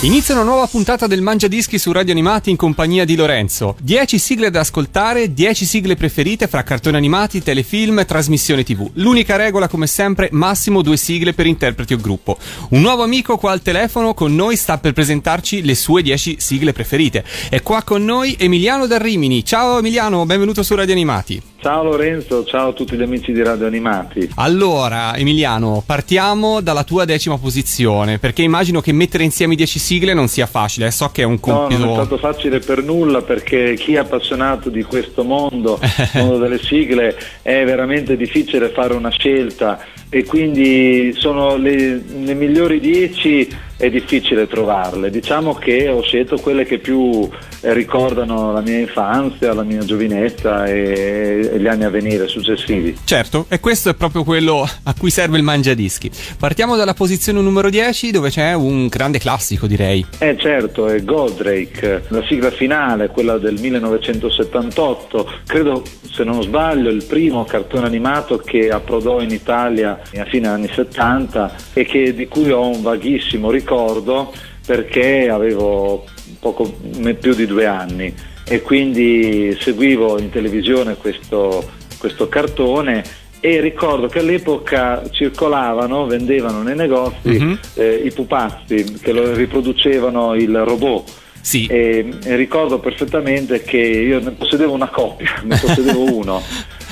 [0.00, 3.74] Inizia una nuova puntata del Mangia Dischi su Radio Animati in compagnia di Lorenzo.
[3.80, 8.90] 10 sigle da ascoltare, 10 sigle preferite fra cartoni animati, telefilm trasmissione TV.
[8.94, 12.36] L'unica regola, come sempre, massimo due sigle per interpreti o gruppo.
[12.70, 16.74] Un nuovo amico qua al telefono con noi sta per presentarci le sue 10 sigle
[16.74, 17.24] preferite.
[17.48, 19.42] È qua con noi Emiliano da Rimini.
[19.42, 21.53] Ciao Emiliano, benvenuto su Radio Animati.
[21.64, 24.28] Ciao Lorenzo, ciao a tutti gli amici di Radio Animati.
[24.34, 30.28] Allora, Emiliano, partiamo dalla tua decima posizione, perché immagino che mettere insieme 10 sigle non
[30.28, 31.80] sia facile, so che è un compito...
[31.80, 36.10] No, non è stato facile per nulla perché chi è appassionato di questo mondo, il
[36.20, 42.78] mondo delle sigle, è veramente difficile fare una scelta e quindi sono le, le migliori
[42.78, 45.10] 10 è difficile trovarle.
[45.10, 47.28] Diciamo che ho scelto quelle che più
[47.60, 52.96] eh, ricordano la mia infanzia, la mia giovinezza e, e, gli anni a venire successivi.
[53.04, 56.10] Certo, e questo è proprio quello a cui serve il mangiadischi.
[56.38, 60.04] Partiamo dalla posizione numero 10 dove c'è un grande classico direi.
[60.18, 67.04] Eh certo, è Goldrake, la sigla finale, quella del 1978, credo se non sbaglio il
[67.04, 72.50] primo cartone animato che approdò in Italia a fine anni 70 e che, di cui
[72.50, 74.32] ho un vaghissimo ricordo ricordo
[74.64, 76.04] perché avevo
[76.38, 76.72] poco
[77.20, 78.14] più di due anni
[78.46, 83.02] e quindi seguivo in televisione questo, questo cartone
[83.40, 87.54] e ricordo che all'epoca circolavano, vendevano nei negozi mm-hmm.
[87.74, 91.22] eh, i pupazzi che lo riproducevano il robot.
[91.42, 91.66] Sì.
[91.66, 96.42] E, e, ricordo perfettamente che io ne possedevo una coppia, ne possedevo uno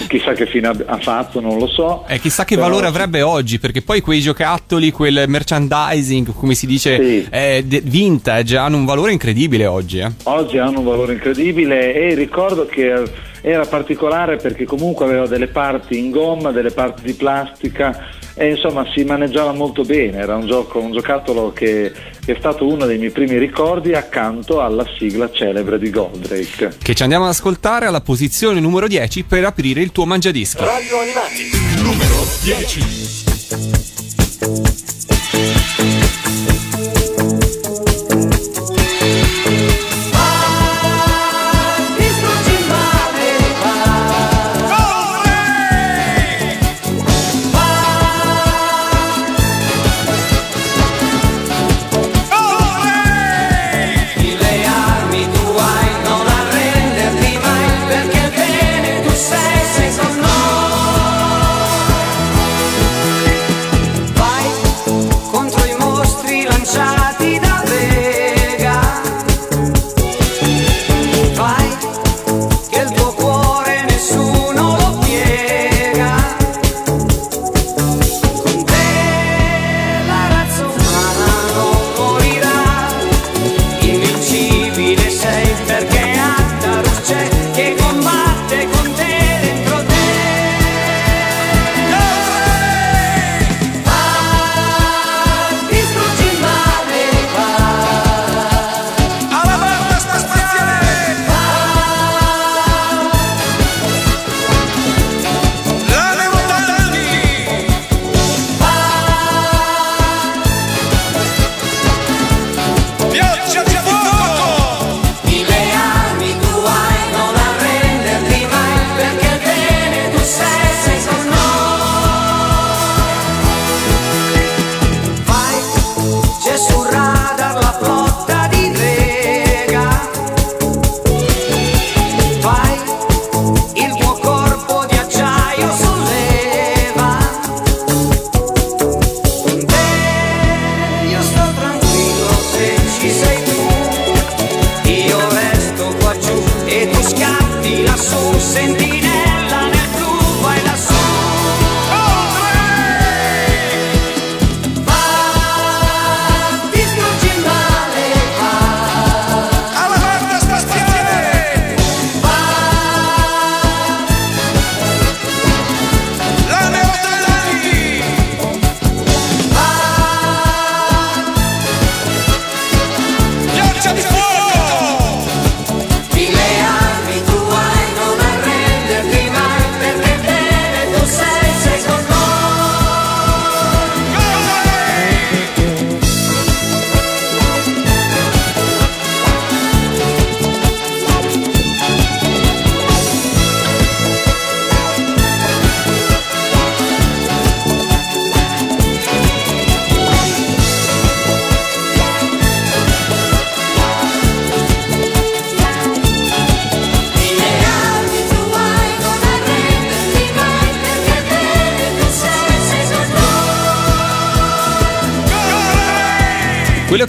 [0.09, 2.05] chissà che fine ha fatto, non lo so.
[2.07, 2.69] E chissà che però...
[2.69, 7.27] valore avrebbe oggi, perché poi quei giocattoli, quel merchandising, come si dice, sì.
[7.31, 9.99] eh, vintage, hanno un valore incredibile oggi.
[9.99, 10.11] Eh.
[10.25, 15.99] Oggi hanno un valore incredibile e ricordo che era particolare perché comunque aveva delle parti
[15.99, 20.81] in gomma, delle parti di plastica e insomma si maneggiava molto bene, era un, gioco,
[20.81, 21.93] un giocattolo che,
[22.25, 26.77] che, è stato uno dei miei primi ricordi accanto alla sigla celebre di Goldrake.
[26.83, 30.65] Che ci andiamo ad ascoltare alla posizione numero 10 per aprire il tuo mangiadischi.
[30.65, 31.51] Radio Animati,
[31.83, 35.02] numero 10.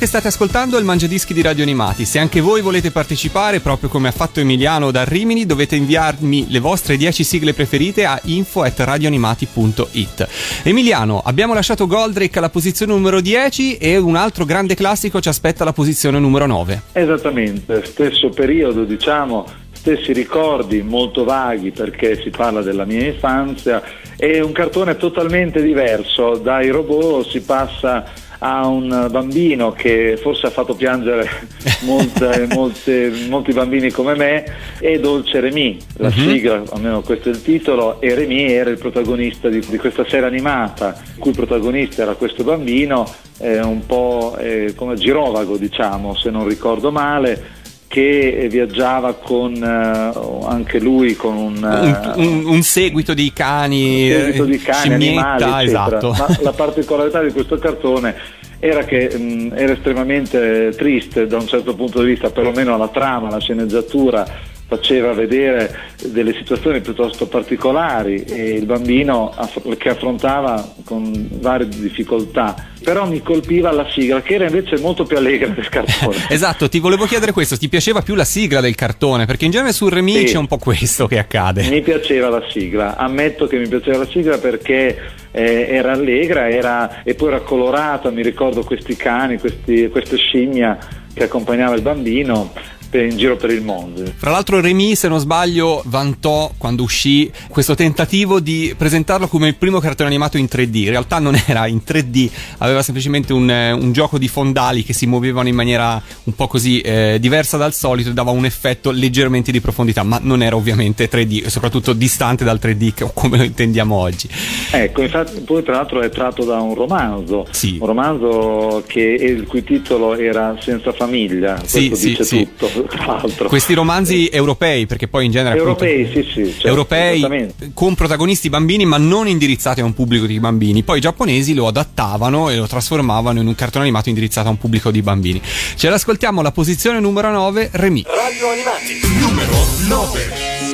[0.04, 2.04] Che state ascoltando è il Mangiadischi di Radio Animati.
[2.04, 6.60] Se anche voi volete partecipare, proprio come ha fatto Emiliano da Rimini, dovete inviarmi le
[6.60, 10.28] vostre 10 sigle preferite a info@radioanimati.it.
[10.64, 15.64] Emiliano, abbiamo lasciato Goldrake alla posizione numero 10 e un altro grande classico ci aspetta
[15.64, 16.82] alla posizione numero 9.
[16.92, 23.82] Esattamente, stesso periodo, diciamo, stessi ricordi molto vaghi perché si parla della mia infanzia
[24.18, 28.06] è un cartone totalmente diverso, dai robot si passa
[28.46, 31.30] a un bambino che forse ha fatto piangere
[31.84, 34.44] molte, molte, molti bambini come me,
[34.80, 36.14] è Dolce Remy, la uh-huh.
[36.14, 40.28] sigla, almeno questo è il titolo, e Remy era il protagonista di, di questa serie
[40.28, 43.10] animata, il cui protagonista era questo bambino,
[43.40, 47.62] eh, un po' eh, come girovago diciamo, se non ricordo male,
[47.94, 54.20] che viaggiava con uh, anche lui con un, uh, un, un, seguito di cani, un
[54.20, 56.10] seguito di cani animali, esatto.
[56.18, 58.16] Ma la particolarità di questo cartone
[58.58, 63.30] era che mh, era estremamente triste da un certo punto di vista, perlomeno la trama,
[63.30, 64.26] la sceneggiatura
[64.76, 69.32] faceva vedere delle situazioni piuttosto particolari e il bambino
[69.78, 75.16] che affrontava con varie difficoltà però mi colpiva la sigla che era invece molto più
[75.16, 76.18] allegra del cartone.
[76.30, 79.26] Esatto ti volevo chiedere questo ti piaceva più la sigla del cartone?
[79.26, 80.34] Perché in genere sul remake sì.
[80.34, 81.70] c'è un po' questo che accade.
[81.70, 85.00] Mi piaceva la sigla ammetto che mi piaceva la sigla perché
[85.32, 90.78] eh, era allegra era, e poi era colorata mi ricordo questi cani questi, queste scimmia
[91.14, 92.52] che accompagnava il bambino
[93.00, 94.04] in giro per il mondo.
[94.16, 99.56] Fra l'altro Remy, se non sbaglio, vantò quando uscì questo tentativo di presentarlo come il
[99.56, 100.76] primo cartone animato in 3D.
[100.76, 102.30] In realtà non era in 3D,
[102.60, 106.82] aveva semplicemente un, un gioco di fondali che si muovevano in maniera un po' così
[106.82, 111.10] eh, diversa dal solito e dava un effetto leggermente di profondità, ma non era ovviamente
[111.10, 114.30] 3D, soprattutto distante dal 3D come lo intendiamo oggi.
[114.72, 117.78] Ecco, infatti poi tra l'altro è tratto da un romanzo, sì.
[117.80, 122.48] un romanzo che, il cui titolo era Senza famiglia, sì, questo sì, dice sì.
[122.88, 123.48] Tra l'altro.
[123.48, 125.58] Questi romanzi europei, perché poi in genere...
[125.58, 126.52] Europei, appunto, sì, sì.
[126.52, 130.84] Certo, europei con protagonisti bambini, ma non indirizzati a un pubblico di bambini.
[130.84, 134.58] Poi i giapponesi lo adattavano e lo trasformavano in un cartone animato indirizzato a un
[134.58, 135.42] pubblico di bambini.
[135.76, 138.04] Ce l'ascoltiamo alla posizione numero 9, Remy.
[138.06, 139.56] Radio Animati, numero
[139.88, 140.73] 9.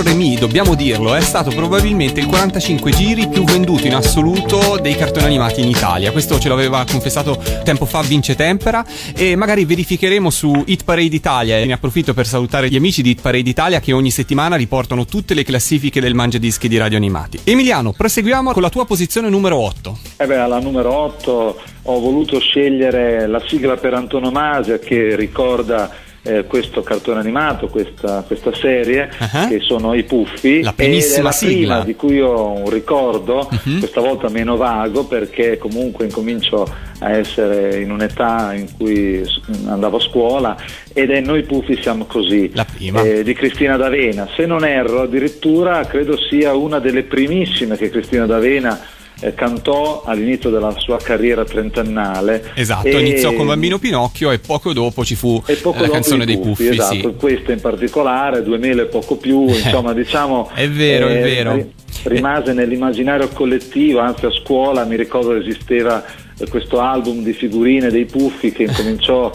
[0.00, 4.96] L'altro Remy, dobbiamo dirlo, è stato probabilmente il 45 giri più venduto in assoluto dei
[4.96, 6.10] cartoni animati in Italia.
[6.10, 8.82] Questo ce l'aveva confessato tempo fa Vince Tempera
[9.14, 13.10] e magari verificheremo su Hit Parade Italia e ne approfitto per salutare gli amici di
[13.10, 16.96] Hit Parade Italia che ogni settimana riportano tutte le classifiche del Mangia Dischi di Radio
[16.96, 17.38] Animati.
[17.44, 19.98] Emiliano, proseguiamo con la tua posizione numero 8.
[20.16, 26.44] Eh beh, alla numero 8 ho voluto scegliere la sigla per antonomasia che ricorda eh,
[26.44, 29.48] questo cartone animato, questa, questa serie, uh-huh.
[29.48, 30.62] che sono i Puffi.
[30.62, 31.52] La primissima la sigla.
[31.52, 33.78] prima di cui ho un ricordo, uh-huh.
[33.78, 39.22] questa volta meno vago perché comunque incomincio a essere in un'età in cui
[39.66, 40.56] andavo a scuola
[40.92, 44.28] ed è Noi Puffi siamo così, eh, di Cristina D'Avena.
[44.36, 48.78] Se non erro addirittura credo sia una delle primissime che Cristina D'Avena
[49.20, 52.52] eh, cantò all'inizio della sua carriera trentennale.
[52.54, 52.98] Esatto, e...
[52.98, 56.68] iniziò con Bambino Pinocchio e poco dopo ci fu la canzone dei Puffi.
[56.68, 57.14] Esatto, sì.
[57.18, 60.50] questa in particolare, 2000 e poco più, insomma diciamo...
[60.54, 61.68] è vero, eh, è vero.
[62.04, 66.02] Rimase nell'immaginario collettivo, anzi a scuola mi ricordo esisteva
[66.48, 69.30] questo album di figurine dei Puffi che incominciò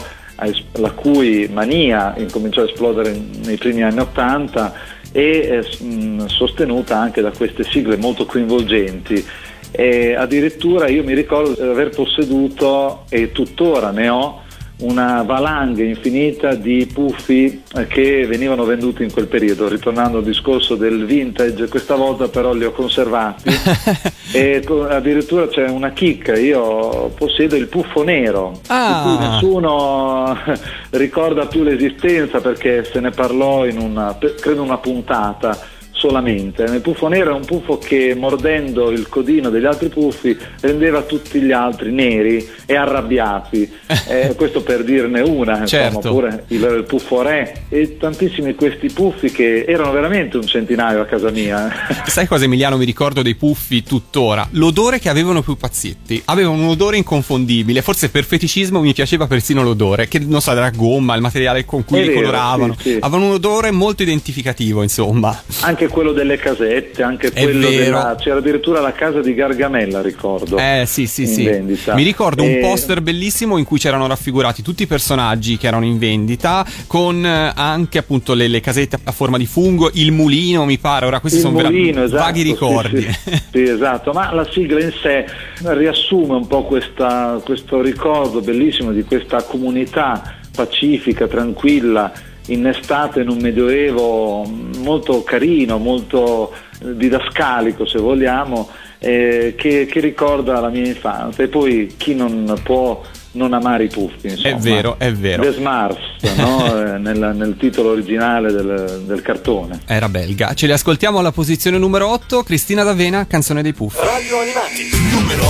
[0.72, 4.74] la cui mania incominciò a esplodere nei primi anni Ottanta
[5.16, 9.24] e eh, sostenuta anche da queste sigle molto coinvolgenti.
[9.70, 14.42] E addirittura io mi ricordo di aver posseduto e tuttora ne ho
[14.78, 19.68] una valanga infinita di puffi eh, che venivano venduti in quel periodo.
[19.68, 23.48] Ritornando al discorso del vintage, questa volta però li ho conservati
[24.32, 29.02] e addirittura c'è una chicca, io possiedo il puffo nero, ah.
[29.02, 30.36] di cui nessuno
[30.90, 36.62] ricorda più l'esistenza perché se ne parlò in una, credo una puntata solamente.
[36.64, 41.40] Il puffo nero è un puffo che mordendo il codino degli altri puffi rendeva tutti
[41.40, 43.70] gli altri neri e arrabbiati.
[44.08, 45.96] eh, questo per dirne una, certo.
[45.96, 51.00] insomma, oppure il, il, puffo re e tantissimi questi puffi che erano veramente un centinaio
[51.00, 51.70] a casa mia.
[52.06, 54.46] Sai cosa Emiliano mi ricordo dei puffi tuttora?
[54.52, 56.22] L'odore che avevano più pazzetti.
[56.26, 60.70] Avevano un odore inconfondibile, forse per feticismo mi piaceva persino l'odore, che non so, era
[60.70, 62.74] gomma, il materiale con cui li coloravano.
[62.74, 62.98] Sì, sì.
[63.00, 65.42] Avevano un odore molto identificativo, insomma.
[65.60, 70.58] Anche quello delle casette, anche quello della, c'era addirittura la casa di Gargamella, ricordo.
[70.58, 71.44] Eh sì, sì, sì.
[71.44, 71.94] Vendita.
[71.94, 72.54] Mi ricordo e...
[72.54, 77.24] un poster bellissimo in cui c'erano raffigurati tutti i personaggi che erano in vendita, con
[77.24, 81.06] eh, anche appunto le, le casette a forma di fungo, il mulino, mi pare.
[81.06, 83.02] Ora questi il sono mulino, esatto, vaghi ricordi.
[83.02, 85.26] Sì, sì, sì, esatto, ma la sigla in sé
[85.62, 92.12] riassume un po' questa, questo ricordo bellissimo di questa comunità pacifica, tranquilla
[92.46, 94.44] innestate in un medioevo
[94.78, 101.94] molto carino, molto didascalico se vogliamo, eh, che, che, ricorda la mia infanzia e poi
[101.96, 104.28] chi non può non amare i puffi.
[104.28, 104.56] Insomma.
[104.56, 105.42] È vero, è vero.
[105.42, 105.98] The Smars,
[106.36, 106.64] no?
[106.76, 109.80] Eh, nel, nel, titolo originale del, del, cartone.
[109.86, 110.54] Era belga.
[110.54, 113.98] Ce li ascoltiamo alla posizione numero 8, Cristina D'Avena, canzone dei puffi.
[113.98, 115.44] Radio Animati, numero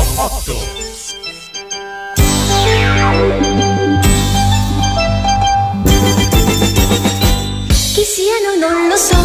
[3.54, 3.65] 8.
[7.96, 9.16] Chi siano non lo so,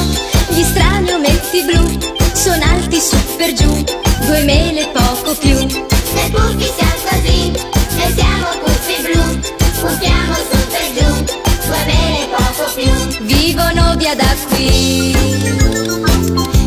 [0.48, 2.00] gli strani ometti blu
[2.32, 3.84] sono alti su per giù,
[4.26, 5.58] due mele poco più.
[5.58, 9.40] E puffi siamo così, e siamo puffi blu,
[9.78, 11.24] puffiamo su per giù,
[11.66, 13.26] due mele poco più.
[13.26, 15.18] Vivono via da qui,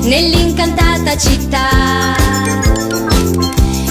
[0.02, 2.16] nell'incantata città,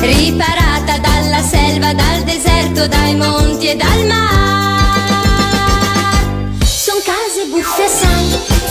[0.01, 4.72] riparata dalla selva, dal deserto, dai monti e dal mare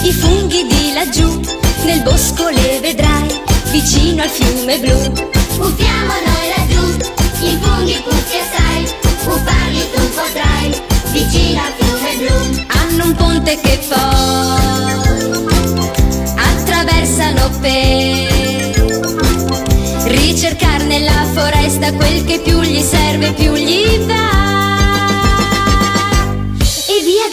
[0.04, 1.40] i funghi di laggiù,
[1.84, 3.40] nel bosco le vedrai,
[3.70, 5.12] vicino al fiume blu.
[5.56, 6.96] Puffiamo noi laggiù,
[7.46, 8.84] i funghi puffi assai,
[9.22, 10.82] puffarli tu potrai,
[11.12, 12.64] vicino al fiume blu.
[12.66, 13.96] Hanno un ponte che poi
[16.36, 18.30] attraversano per
[20.06, 24.71] ricercare nella foresta quel che più gli serve, più gli va.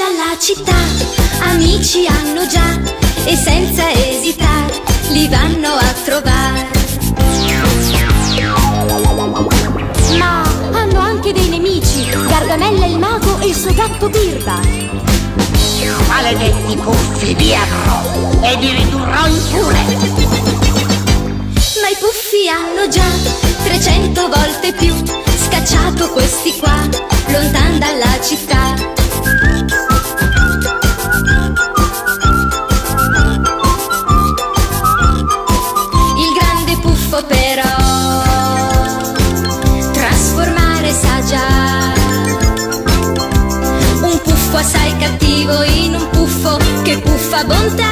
[0.10, 0.74] Dalla città
[1.42, 2.82] amici hanno già
[3.26, 6.68] e senza esitare li vanno a trovare.
[10.18, 14.60] Ma hanno anche dei nemici, Gargamella il mago e il suo gatto Birba.
[16.08, 19.84] Maledetti puffi vi avrò e vi ridurrò in pure.
[21.82, 23.06] Ma i puffi hanno già
[23.64, 24.96] 300 volte più
[25.48, 26.80] scacciato questi qua,
[27.28, 28.99] lontan dalla città.
[47.42, 47.89] Un puffo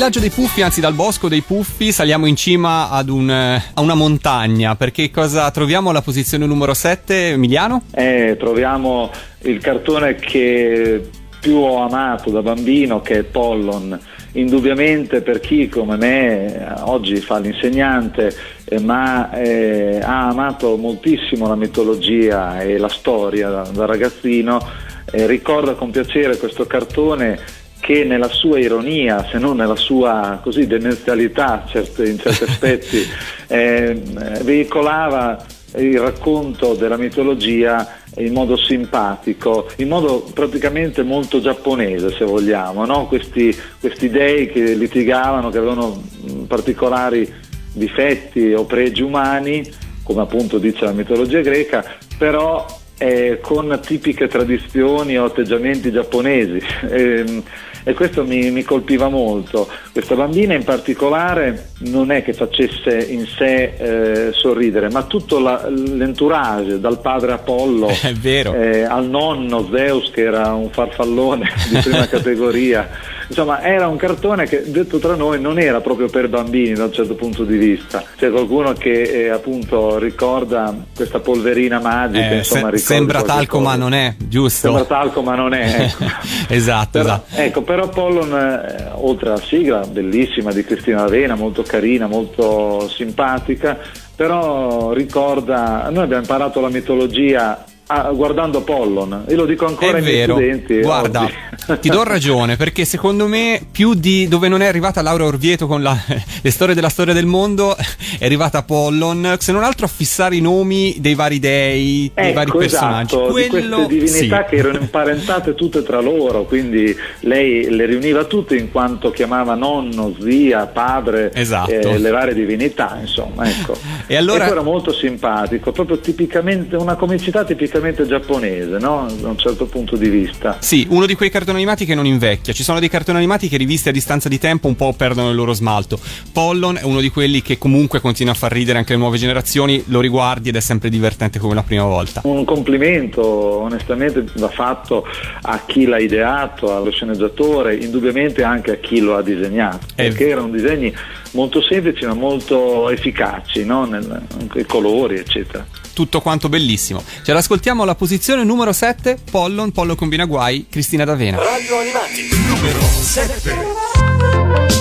[0.00, 3.82] villaggio dei Puffi, anzi dal bosco dei Puffi, saliamo in cima ad un, eh, a
[3.82, 4.74] una montagna.
[4.74, 7.82] Perché cosa troviamo alla posizione numero 7, Emiliano?
[7.92, 11.06] Eh, troviamo il cartone che
[11.38, 14.00] più ho amato da bambino che è Pollon.
[14.32, 21.46] Indubbiamente per chi come me eh, oggi fa l'insegnante eh, ma eh, ha amato moltissimo
[21.46, 24.66] la mitologia e la storia da, da ragazzino,
[25.12, 30.66] eh, ricorda con piacere questo cartone che nella sua ironia, se non nella sua così
[30.66, 33.06] demenzialità certe- in certi aspetti,
[33.48, 34.00] eh,
[34.42, 35.44] veicolava
[35.76, 43.06] il racconto della mitologia in modo simpatico, in modo praticamente molto giapponese se vogliamo, no?
[43.06, 46.02] questi, questi dei che litigavano, che avevano
[46.46, 47.32] particolari
[47.72, 49.68] difetti o pregi umani,
[50.02, 51.84] come appunto dice la mitologia greca,
[52.18, 52.66] però
[53.02, 56.60] eh, con tipiche tradizioni o atteggiamenti giapponesi.
[56.90, 57.42] Ehm,
[57.82, 59.66] e questo mi, mi colpiva molto.
[59.90, 65.66] Questa bambina in particolare non è che facesse in sé eh, sorridere, ma tutto la-
[65.66, 67.88] l'entourage, dal padre Apollo
[68.54, 72.86] eh, al nonno Zeus che era un farfallone di prima categoria.
[73.28, 76.92] Insomma, era un cartone che, detto tra noi, non era proprio per bambini da un
[76.92, 78.02] certo punto di vista.
[78.18, 83.60] C'è qualcuno che eh, appunto ricorda questa polverina magica, Eh, insomma, se- ricorda sembra talco,
[83.60, 84.68] ma non è, giusto?
[84.68, 86.04] Sembra talco ma non è, ecco.
[86.48, 87.40] esatto, Però, esatto.
[87.40, 93.78] ecco, però Pollon, eh, oltre alla sigla bellissima di Cristina Ravena, molto carina, molto simpatica,
[94.14, 100.00] però ricorda, noi abbiamo imparato la mitologia ah, guardando Pollon, io lo dico ancora È
[100.00, 100.80] ai miei vero, studenti.
[100.80, 101.80] guarda, oggi.
[101.80, 105.82] ti do ragione perché secondo me più di dove non è arrivata Laura Orvieto con
[105.82, 105.96] la-
[106.40, 110.40] le storie della storia del mondo è arrivata Apollon, se non altro a fissare i
[110.40, 113.14] nomi dei vari dei, dei Ecco, vari personaggi.
[113.16, 114.48] esatto, di Quello queste divinità sì.
[114.50, 120.14] che erano imparentate tutte tra loro, quindi lei le riuniva tutte in quanto chiamava nonno,
[120.20, 121.70] zia, padre, Esatto.
[121.72, 123.74] eh, le varie divinità, insomma, ecco.
[124.06, 129.06] E allora- Ecco, era molto simpatico, proprio tipicamente una comicità tipicamente giapponese, no?
[129.20, 130.56] Da un certo punto di vista.
[130.60, 132.52] Sì, uno di quei cartoni animati che non invecchia.
[132.52, 135.36] Ci sono dei cartoni animati che rivisti a distanza di tempo un po' perdono il
[135.36, 135.98] loro smalto.
[136.32, 139.82] Pollon è uno di quelli che comunque continua a far ridere anche le nuove generazioni,
[139.86, 142.20] lo riguardi ed è sempre divertente come la prima volta.
[142.24, 145.06] Un complimento onestamente va fatto
[145.42, 150.04] a chi l'ha ideato, allo sceneggiatore, indubbiamente anche a chi lo ha disegnato, Eh.
[150.08, 150.92] perché erano disegni
[151.32, 153.84] molto semplici ma molto efficaci, no?
[153.84, 155.64] Nel- anche i colori eccetera.
[156.00, 157.04] Tutto quanto bellissimo.
[157.22, 161.36] Ce l'ascoltiamo alla posizione numero 7, Pollon, Pollo combina guai, Cristina D'Avena.
[161.36, 164.79] Radio Animati, numero 7.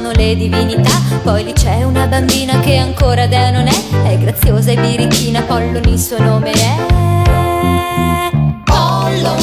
[0.00, 4.70] Sono le divinità, poi lì c'è una bambina che ancora dea non è, è graziosa
[4.70, 6.76] e birichina, Pollon il suo nome è.
[8.64, 9.42] Pollon,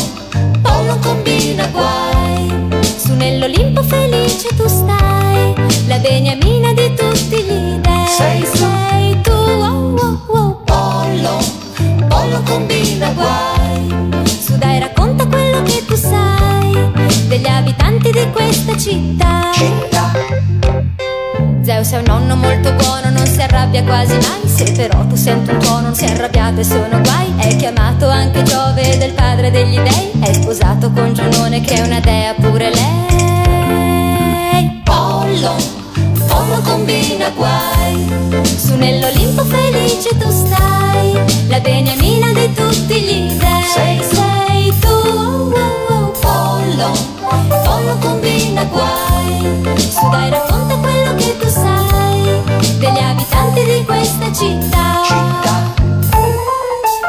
[0.63, 2.51] Pollon combina guai,
[2.97, 5.53] su nell'Olimpo felice tu stai,
[5.85, 13.11] la beniamina di tutti gli dei, sei, sei tu, oh, oh, oh, Pollon, Pollon combina
[13.11, 16.91] guai, su dai racconta quello che tu sai
[17.27, 19.51] degli abitanti di questa città.
[21.77, 24.49] Zeus è un nonno molto buono, non si arrabbia quasi mai.
[24.49, 27.31] Se però tu senti un tuono, non si arrabbiato e sono guai.
[27.37, 30.11] È chiamato anche Giove del padre degli dei.
[30.19, 34.81] È sposato con Giunone che è una dea pure lei.
[34.83, 35.55] Pollo,
[36.27, 38.41] Pollo combina guai.
[38.43, 41.13] Su nell'Olimpo felice tu stai.
[41.47, 43.63] La beniamina di tutti gli dei.
[43.71, 46.91] Sei, sei tu, oh, oh, oh, Pollo,
[47.63, 49.75] Pollo combina guai.
[49.77, 50.86] Su dai racconta
[52.87, 55.03] degli abitanti di questa città.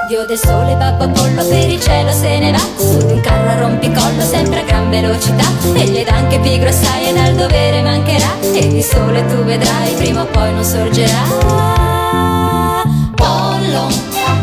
[0.08, 2.58] Dio del sole, babbo Apollo, per il cielo se ne va.
[2.58, 5.44] Su di un carro a rompicollo, sempre a gran velocità.
[5.74, 8.40] E gli ed anche pigro sai e nel dovere mancherà.
[8.40, 11.22] E di sole tu vedrai, prima o poi non sorgerà.
[13.14, 13.86] Pollo,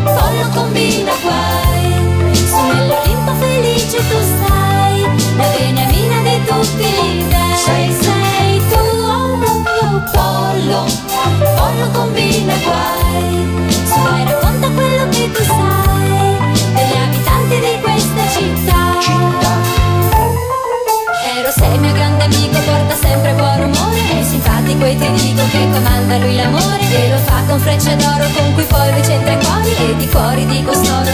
[0.03, 2.35] pollo combina guai.
[2.47, 5.01] Su nell'Olimpo felice tu stai.
[5.35, 7.23] La beniamina di tutti gli
[7.65, 7.84] dei
[30.07, 31.04] cuori E di cuori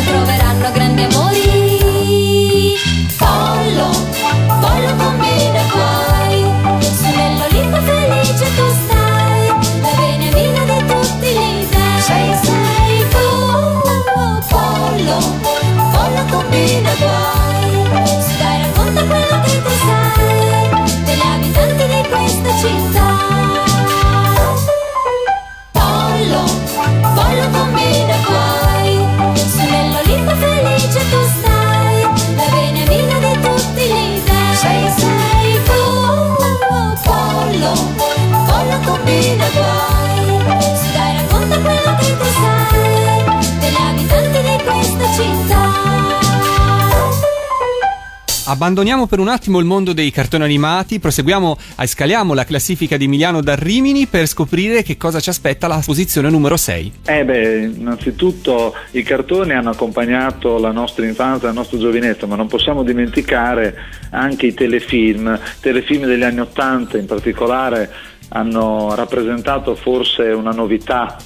[48.61, 53.05] Abbandoniamo per un attimo il mondo dei cartoni animati, proseguiamo, eh, scaliamo la classifica di
[53.05, 56.91] Emiliano da Rimini per scoprire che cosa ci aspetta alla posizione numero 6.
[57.07, 62.45] Eh beh, innanzitutto i cartoni hanno accompagnato la nostra infanzia, la nostra giovinezza, ma non
[62.45, 63.75] possiamo dimenticare
[64.11, 67.91] anche i telefilm, telefilm degli anni Ottanta in particolare
[68.33, 71.17] hanno rappresentato forse una novità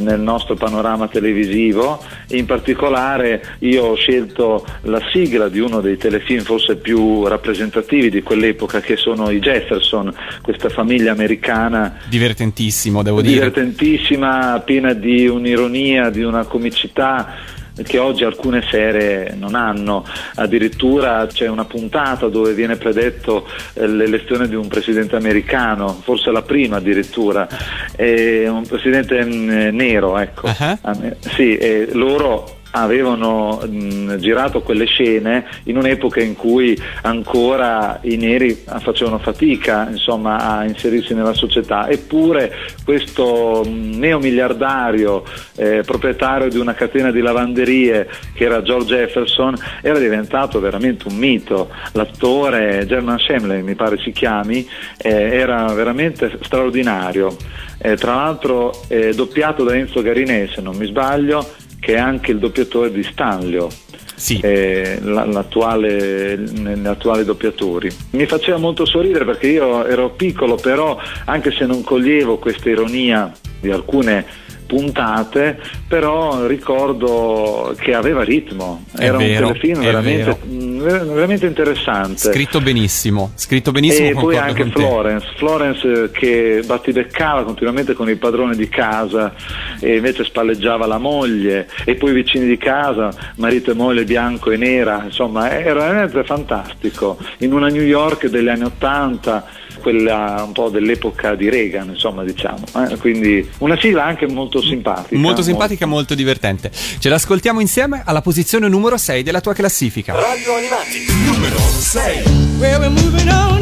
[0.00, 6.42] nel nostro panorama televisivo in particolare io ho scelto la sigla di uno dei telefilm
[6.42, 13.34] forse più rappresentativi di quell'epoca che sono i Jefferson, questa famiglia americana Divertentissimo, devo dire.
[13.34, 20.04] divertentissima, piena di un'ironia, di una comicità che oggi alcune serie non hanno.
[20.36, 26.42] Addirittura c'è una puntata dove viene predetto eh, l'elezione di un presidente americano, forse la
[26.42, 27.48] prima addirittura,
[27.96, 30.46] un presidente mm, nero, ecco.
[30.46, 30.78] Eh,
[31.20, 31.56] Sì,
[31.92, 39.88] loro avevano mh, girato quelle scene in un'epoca in cui ancora i neri facevano fatica
[39.90, 42.52] insomma, a inserirsi nella società, eppure
[42.84, 45.24] questo mh, neomiliardario
[45.56, 51.16] eh, proprietario di una catena di lavanderie che era George Jefferson era diventato veramente un
[51.16, 51.70] mito.
[51.92, 54.66] L'attore German Shemley, mi pare si chiami,
[54.98, 57.36] eh, era veramente straordinario.
[57.78, 61.46] Eh, tra l'altro eh, doppiato da Enzo Garinè, se non mi sbaglio,
[61.84, 63.68] che è anche il doppiatore di Stanlio.
[64.16, 64.38] Sì.
[64.40, 67.90] eh, la- l'attuale, negli attuali doppiatori.
[68.10, 73.32] Mi faceva molto sorridere perché io ero piccolo, però anche se non coglievo questa ironia
[73.60, 74.24] di alcune
[74.66, 82.32] puntate, però ricordo che aveva ritmo, È era vero, un telefilm veramente, ver- veramente interessante.
[82.32, 84.08] Scritto benissimo, scritto benissimo.
[84.08, 84.64] E poi anche.
[84.66, 89.34] Florence, Florence eh, che battibeccava continuamente con il padrone di casa
[89.80, 94.50] e invece spalleggiava la moglie e poi i vicini di casa, marito e moglie bianco
[94.50, 97.18] e nera, insomma era veramente fantastico.
[97.38, 99.44] In una New York degli anni Ottanta,
[99.80, 102.64] quella un po' dell'epoca di Reagan, insomma diciamo.
[102.88, 102.96] eh.
[102.96, 105.16] Quindi una sigla anche molto simpatica.
[105.16, 106.70] Molto simpatica, molto divertente.
[106.98, 110.14] Ce l'ascoltiamo insieme alla posizione numero 6 della tua classifica.
[110.14, 112.22] Radio Animati, numero 6.
[112.58, 113.53] Well, we're moving on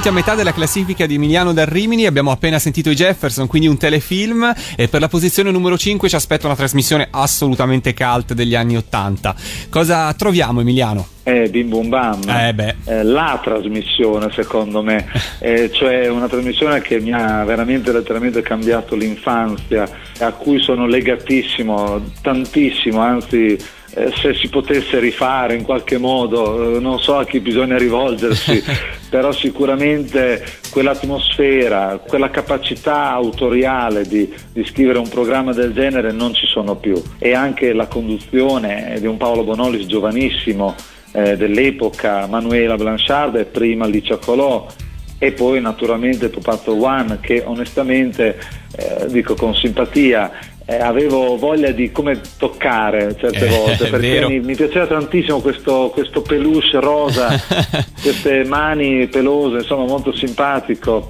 [0.00, 3.68] giunti a metà della classifica di Emiliano da Rimini, abbiamo appena sentito i Jefferson, quindi
[3.68, 8.54] un telefilm e per la posizione numero 5 ci aspetta una trasmissione assolutamente cult degli
[8.54, 9.34] anni 80.
[9.68, 11.06] Cosa troviamo Emiliano?
[11.22, 12.74] Eh, Bim Bum Bam, Eh beh.
[12.86, 15.06] Eh, la trasmissione secondo me,
[15.38, 19.86] Eh, cioè una trasmissione che mi ha veramente letteralmente cambiato l'infanzia,
[20.20, 23.58] a cui sono legatissimo tantissimo, anzi
[23.94, 28.62] eh, se si potesse rifare in qualche modo, eh, non so a chi bisogna rivolgersi,
[29.10, 36.46] però sicuramente quell'atmosfera, quella capacità autoriale di, di scrivere un programma del genere non ci
[36.46, 37.00] sono più.
[37.18, 40.74] E anche la conduzione di un Paolo Bonolis giovanissimo
[41.12, 44.66] eh, dell'epoca, Manuela Blanchard e prima Licia Colò
[45.22, 48.38] e poi naturalmente Pupazzo One che onestamente,
[48.74, 50.30] eh, dico con simpatia,
[50.70, 55.90] eh, avevo voglia di come toccare certe Eh, volte perché mi, mi piaceva tantissimo questo,
[55.92, 57.28] questo peluche rosa,
[58.00, 61.08] queste mani pelose, insomma molto simpatico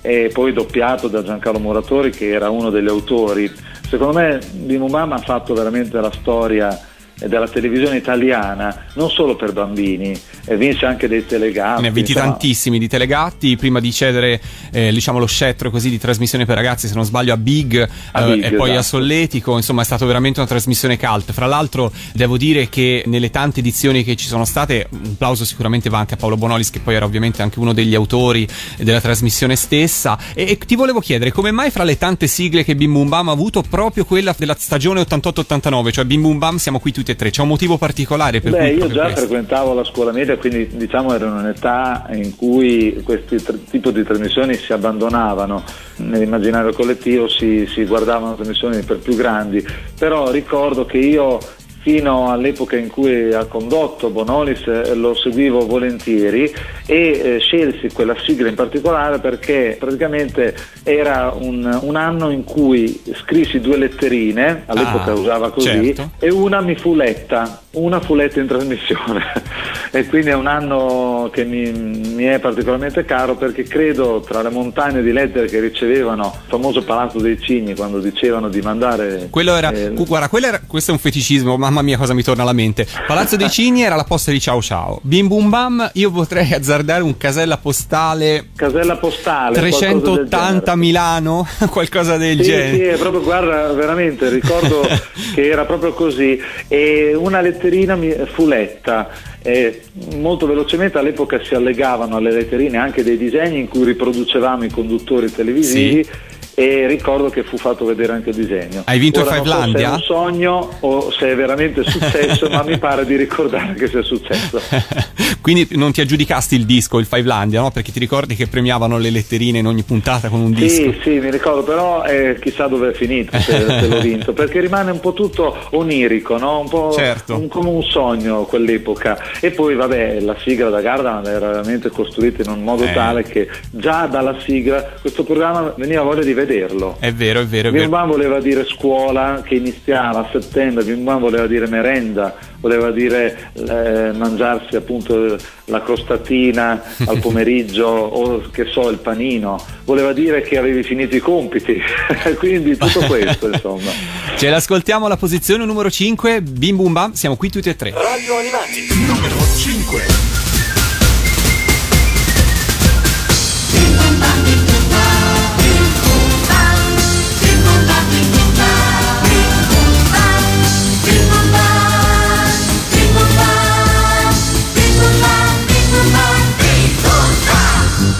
[0.00, 3.52] e poi doppiato da Giancarlo Muratori che era uno degli autori.
[3.86, 9.52] Secondo me Bim Bam ha fatto veramente la storia della televisione italiana, non solo per
[9.52, 11.82] bambini, e vince anche dei telegatti.
[11.82, 12.30] Ne ha vinti insomma.
[12.30, 16.88] tantissimi di telegatti prima di cedere eh, diciamo lo scettro così di trasmissione per ragazzi
[16.88, 18.96] se non sbaglio a Big, A eh, Big, e poi a esatto.
[18.96, 23.60] Solletico insomma è stata veramente una trasmissione cult fra l'altro devo dire che nelle tante
[23.60, 26.94] edizioni che ci sono state un plauso sicuramente va anche a Paolo Bonolis che poi
[26.94, 28.46] era ovviamente anche uno degli autori
[28.78, 32.74] della trasmissione stessa e, e ti volevo chiedere come mai fra le tante sigle che
[32.74, 36.78] Bim Bum Bam ha avuto proprio quella della stagione 88-89 cioè Bim Bum Bam siamo
[36.80, 39.20] qui tutti e tre c'è un motivo particolare per Beh, cui io già questo?
[39.20, 44.54] frequentavo la scuola media, quindi diciamo in un'età in cui questi tr- tipo di trasmissioni
[44.54, 45.62] si abbandonavano.
[45.96, 49.64] Nell'immaginario collettivo si, si guardavano trasmissioni per più grandi,
[49.98, 51.38] però ricordo che io
[51.82, 56.44] fino all'epoca in cui ha condotto Bonolis eh, lo seguivo volentieri
[56.86, 63.02] e eh, scelsi quella sigla in particolare perché praticamente era un, un anno in cui
[63.14, 66.10] scrissi due letterine, all'epoca Ah, usava così, certo.
[66.20, 69.22] e una mi fu letta, una fu letta in trasmissione
[69.90, 74.50] e quindi è un anno che mi, mi è particolarmente caro perché credo tra le
[74.50, 79.56] montagne di lettere che ricevevano il famoso Palazzo dei Cigni quando dicevano di mandare Quello
[79.56, 82.42] era, eh, gu- guarda, quello era- questo è un feticismo, mamma mia cosa mi torna
[82.42, 82.86] alla mente.
[83.06, 85.00] Palazzo dei Cigni era la posta di Ciao Ciao.
[85.02, 90.76] Bim Bum Bam, io potrei azzardare un casella postale casella postale qualcosa del 380 genere.
[90.76, 92.74] Milano, qualcosa del Sì, genere.
[92.76, 94.80] sì, è proprio, guarda, veramente ricordo
[95.34, 96.38] che era proprio così.
[96.68, 97.96] E una letterina
[98.26, 99.08] fu letta.
[99.42, 99.82] E
[100.16, 105.32] molto velocemente all'epoca si allegavano alle letterine anche dei disegni in cui riproducevamo i conduttori
[105.32, 106.06] televisivi
[106.54, 108.82] e ricordo che fu fatto vedere anche il disegno.
[108.86, 109.78] Hai vinto il Ora so Fivelandia?
[109.78, 113.88] se è un sogno o se è veramente successo, ma mi pare di ricordare che
[113.88, 114.60] sia successo.
[115.40, 117.70] Quindi non ti aggiudicasti il disco, il Fivelandia, no?
[117.70, 120.82] Perché ti ricordi che premiavano le letterine in ogni puntata con un disco.
[120.92, 124.60] Sì, sì, mi ricordo, però eh, chissà dove è finito se, se l'ho vinto, perché
[124.60, 126.60] rimane un po' tutto onirico, no?
[126.60, 127.34] un po' Certo.
[127.36, 129.18] un- come un sogno quell'epoca.
[129.40, 132.92] E poi, vabbè, la sigla da Gardaland era veramente costruita in un modo Eh.
[132.92, 136.96] tale che già dalla sigla questo programma veniva voglia di vederlo.
[136.98, 137.88] È vero, è vero, è vero.
[137.88, 143.50] Bam voleva dire scuola che iniziava a settembre, Bim Bam voleva dire merenda, voleva dire
[143.54, 150.58] eh, mangiarsi appunto la crostatina al pomeriggio o che so il panino, voleva dire che
[150.58, 151.80] avevi finito i compiti,
[152.38, 153.90] quindi tutto questo insomma.
[154.36, 157.90] Ce l'ascoltiamo alla posizione numero 5, Bim Bum Bam, siamo qui tutti e tre.
[157.90, 160.51] Radio Animati, numero 5.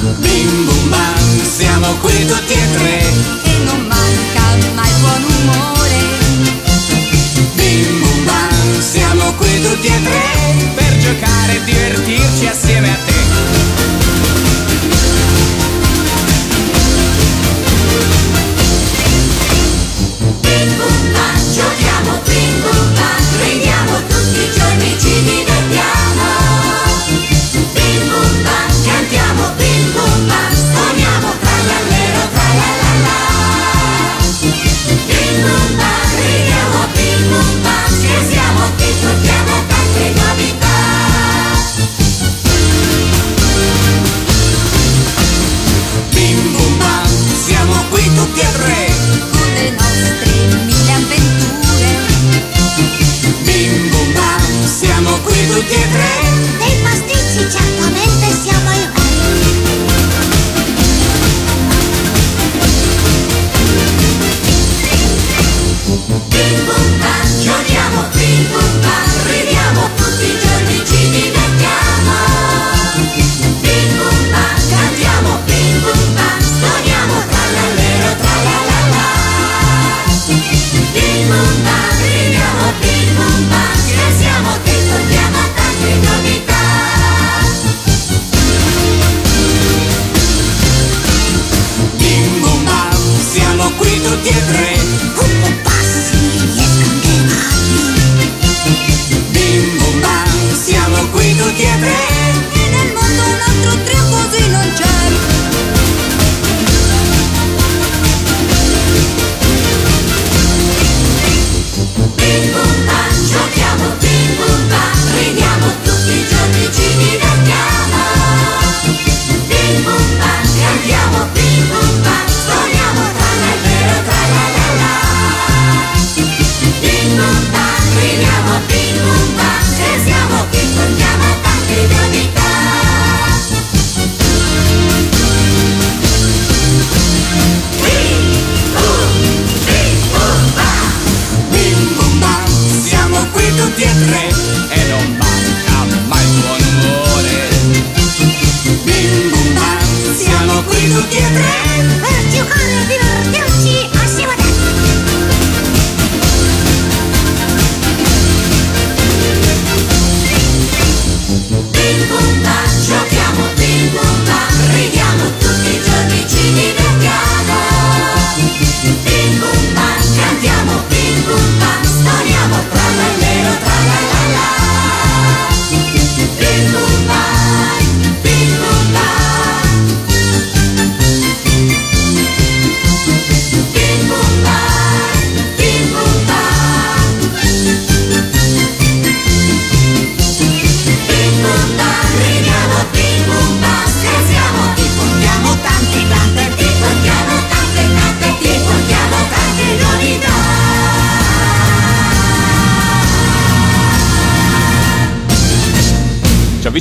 [0.03, 3.52] Bim bum bam, siamo qui tutti e tre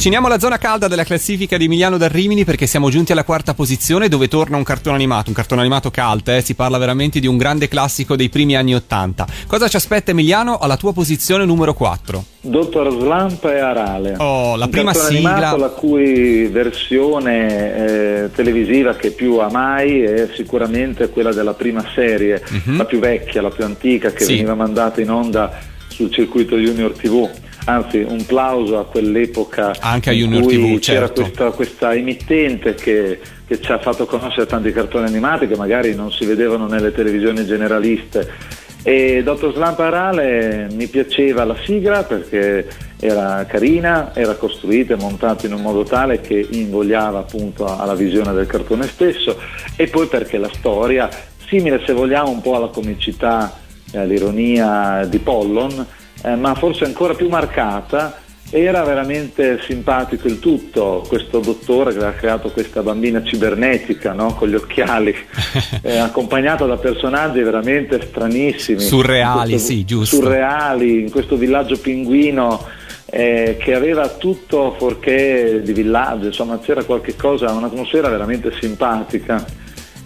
[0.01, 3.53] avviciniamo alla zona calda della classifica di Emiliano da Rimini perché siamo giunti alla quarta
[3.53, 6.41] posizione dove torna un cartone animato, un cartone animato cult, eh?
[6.41, 9.27] si parla veramente di un grande classico dei primi anni Ottanta.
[9.45, 12.25] Cosa ci aspetta Emiliano alla tua posizione numero 4?
[12.41, 14.15] Dottor Slump e Arale.
[14.17, 15.35] Oh, la Un prima sigla.
[15.35, 22.43] animato la cui versione eh, televisiva che più amai è sicuramente quella della prima serie,
[22.75, 24.23] la più vecchia, la più antica che.
[24.23, 24.33] Sì.
[24.33, 25.59] veniva mandata in onda
[25.89, 27.29] sul circuito Junior TV.
[27.65, 31.21] Anzi, un plauso a quell'epoca Anche a Junior TV, c'era certo.
[31.21, 36.11] questa, questa emittente che, che ci ha fatto conoscere tanti cartoni animati che magari non
[36.11, 38.59] si vedevano nelle televisioni generaliste.
[38.83, 42.67] E Dottor Slump Arale mi piaceva la sigla perché
[42.99, 48.33] era carina, era costruita e montata in un modo tale che invogliava appunto alla visione
[48.33, 49.39] del cartone stesso
[49.75, 51.07] e poi perché la storia,
[51.47, 53.55] simile se vogliamo un po' alla comicità
[53.91, 55.85] e all'ironia di Pollon,
[56.23, 58.19] eh, ma forse ancora più marcata,
[58.53, 64.33] era veramente simpatico il tutto, questo dottore che aveva creato questa bambina cibernetica no?
[64.33, 65.15] con gli occhiali,
[65.81, 68.81] eh, accompagnata da personaggi veramente stranissimi.
[68.81, 70.15] Surreali, In questo- sì, giusto.
[70.17, 72.61] Surreali, in questo villaggio pinguino
[73.05, 79.45] eh, che aveva tutto fuorché di villaggio, insomma c'era qualche cosa, un'atmosfera veramente simpatica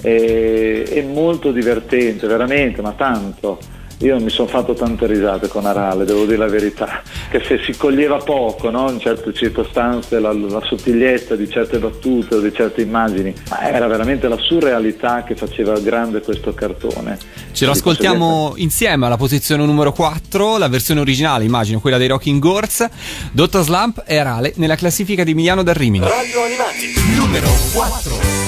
[0.01, 3.57] e, e molto divertente, veramente, ma tanto.
[3.99, 7.77] Io mi sono fatto tante risate con Arale, devo dire la verità, che se si
[7.77, 12.81] coglieva poco no, in certe circostanze la, la sottigliezza di certe battute o di certe
[12.81, 17.17] immagini, ma era veramente la surrealità che faceva grande questo cartone.
[17.53, 22.39] Ce lo ascoltiamo insieme alla posizione numero 4, la versione originale, immagino, quella dei Rocking
[22.39, 22.85] Gores,
[23.31, 26.05] Dottor Slump e Arale nella classifica di Emiliano da Rimini.
[26.05, 28.44] Radio Animati, numero 4.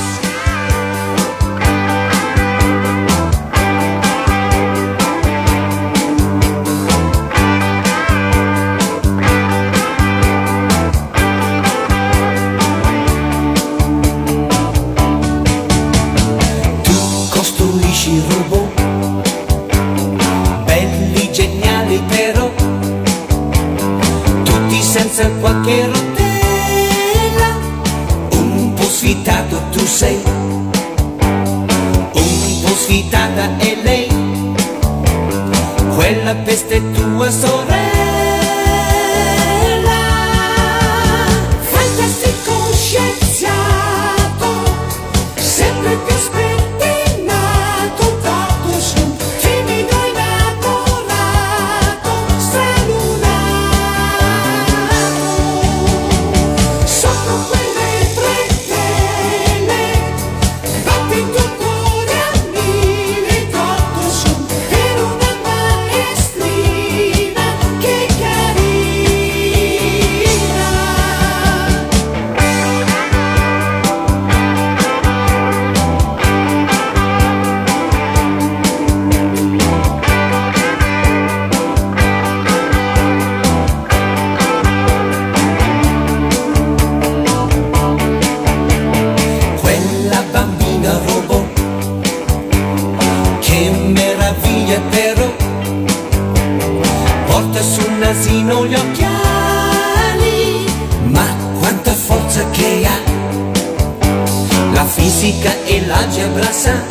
[105.18, 106.86] Fisica e l'algebra sa.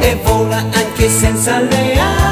[0.00, 2.31] E vola anche senza le ali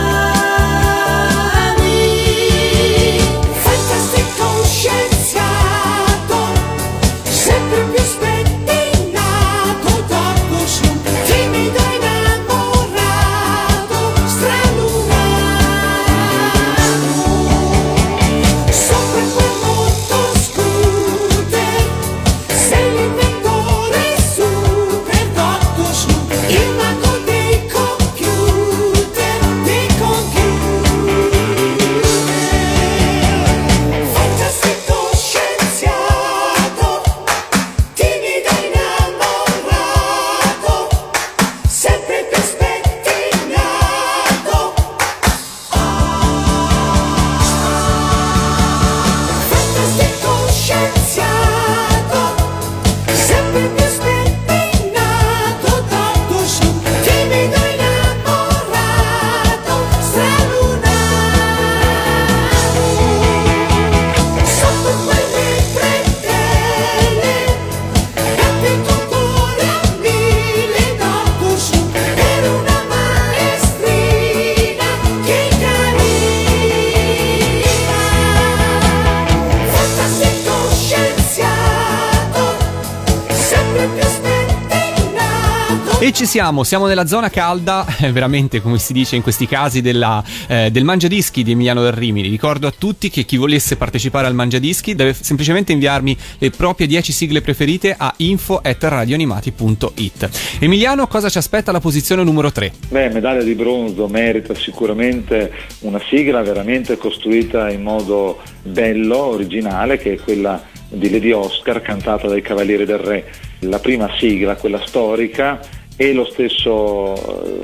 [86.40, 90.70] siamo, siamo nella zona calda, eh, veramente come si dice in questi casi della, eh,
[90.70, 92.30] del Mangiadischi di Emiliano del Rimini.
[92.30, 97.12] Ricordo a tutti che chi volesse partecipare al Mangiadischi deve semplicemente inviarmi le proprie 10
[97.12, 100.30] sigle preferite a info.radioanimati.it.
[100.60, 102.72] Emiliano, cosa ci aspetta alla posizione numero 3?
[102.88, 110.14] Beh, medaglia di bronzo merita sicuramente una sigla veramente costruita in modo bello, originale, che
[110.14, 113.30] è quella di Lady Oscar cantata dai Cavalieri del Re.
[113.64, 115.60] La prima sigla, quella storica,
[116.02, 117.14] e lo stesso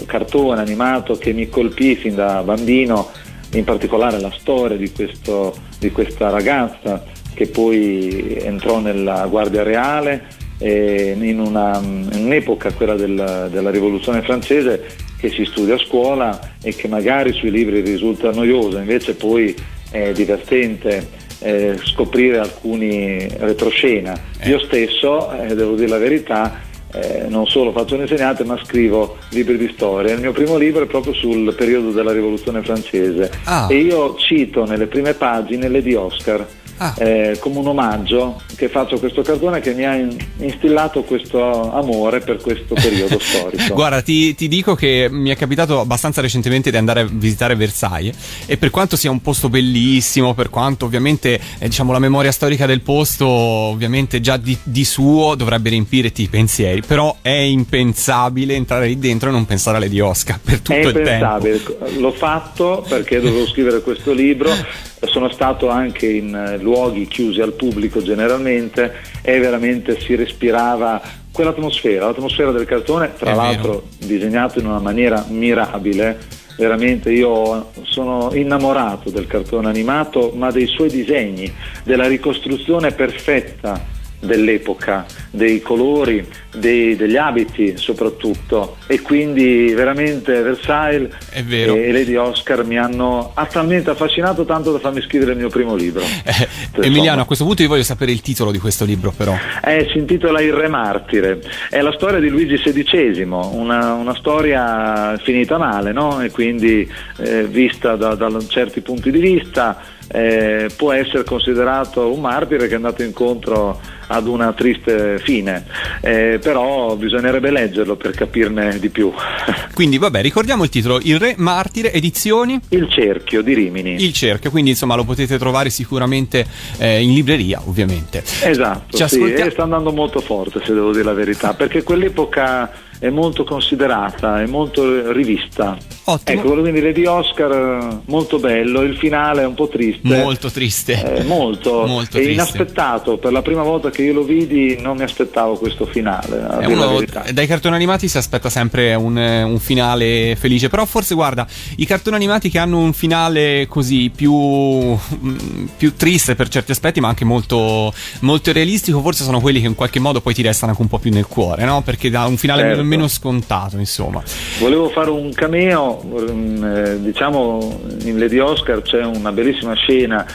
[0.00, 3.08] eh, cartone animato che mi colpì fin da bambino,
[3.54, 10.24] in particolare la storia di, questo- di questa ragazza che poi entrò nella Guardia Reale
[10.58, 14.84] e in, una- in un'epoca, quella del- della rivoluzione francese,
[15.18, 19.54] che si studia a scuola e che magari sui libri risulta noiosa, invece poi
[19.90, 24.14] è divertente eh, scoprire alcuni retroscena.
[24.44, 26.60] Io stesso, eh, devo dire la verità,
[26.96, 30.14] eh, non solo faccio l'insegnante ma scrivo libri di storia.
[30.14, 33.66] Il mio primo libro è proprio sul periodo della rivoluzione francese Ah.
[33.70, 36.46] e io cito nelle prime pagine le di Oscar.
[36.78, 36.94] Ah.
[36.98, 41.72] eh, come un omaggio che faccio a questo cartone che mi ha in- instillato questo
[41.72, 43.74] amore per questo periodo storico.
[43.74, 48.44] Guarda, ti, ti dico che mi è capitato abbastanza recentemente di andare a visitare Versailles
[48.46, 52.66] e per quanto sia un posto bellissimo, per quanto ovviamente eh, diciamo, la memoria storica
[52.66, 58.86] del posto ovviamente già di, di suo dovrebbe riempirti i pensieri, però è impensabile entrare
[58.88, 60.98] lì dentro e non pensare alle di Oscar per tutto È il tempo.
[60.98, 61.60] impensabile,
[61.98, 64.50] l'ho fatto perché dovevo scrivere questo libro,
[65.06, 68.92] sono stato anche in eh, luoghi chiusi al pubblico generalmente
[69.22, 71.00] e veramente si respirava
[71.30, 73.42] quell'atmosfera, l'atmosfera del cartone, tra È vero.
[73.46, 76.18] l'altro disegnato in una maniera mirabile.
[76.58, 81.52] Veramente io sono innamorato del cartone animato, ma dei suoi disegni,
[81.84, 91.92] della ricostruzione perfetta dell'epoca, dei colori, dei- degli abiti soprattutto e quindi veramente Versailles e
[91.92, 96.02] Lady Oscar mi hanno ha talmente affascinato tanto da farmi scrivere il mio primo libro.
[96.02, 96.48] Eh.
[96.86, 99.34] Emiliano, a questo punto io voglio sapere il titolo di questo libro però.
[99.62, 101.40] Eh, si intitola Il Re Martire,
[101.70, 106.20] è la storia di Luigi XVI, una, una storia finita male, no?
[106.20, 112.20] E quindi eh, vista da, da certi punti di vista eh, può essere considerato un
[112.20, 115.64] martire che è andato incontro ad una triste fine,
[116.00, 119.12] Eh, però bisognerebbe leggerlo per capirne di più.
[119.74, 123.94] Quindi vabbè, ricordiamo il titolo, Il Re Martire, edizioni Il cerchio di Rimini.
[124.02, 126.46] Il Cerchio, quindi insomma lo potete trovare sicuramente
[126.78, 128.22] eh, in libreria ovviamente.
[128.42, 131.82] Esatto, Ci sì, ascoltia- e sta andando molto forte se devo dire la verità, perché
[131.82, 135.76] quell'epoca è molto considerata, è molto rivista.
[136.08, 136.38] Ottimo.
[136.38, 140.00] Ecco, quello quindi Lady Oscar eh, molto bello, il finale è un po' triste.
[140.02, 141.16] Molto triste.
[141.18, 142.32] Eh, molto, Molto triste.
[142.32, 146.72] inaspettato, per la prima volta che io lo vidi non mi aspettavo questo finale, dire
[146.72, 151.46] uno- dai cartoni animati si aspetta sempre un, eh, un finale felice, però forse guarda,
[151.76, 157.00] i cartoni animati che hanno un finale così più, mm, più triste per certi aspetti,
[157.00, 160.70] ma anche molto, molto realistico, forse sono quelli che in qualche modo poi ti restano
[160.70, 161.82] anche un po' più nel cuore, no?
[161.82, 162.76] Perché dà un finale Certo.
[162.86, 164.22] Meno, scontato, insomma.
[164.58, 170.26] Volevo fare un cameo, mm, eh, diciamo in Lady Oscar c'è una bellissima scena